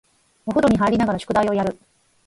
[0.47, 1.77] お風呂に入りながら宿題をやる